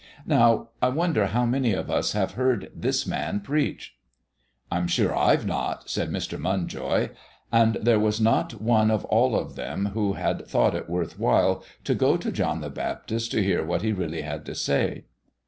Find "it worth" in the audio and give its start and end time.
10.73-11.19